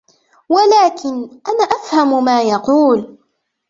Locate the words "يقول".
2.41-3.17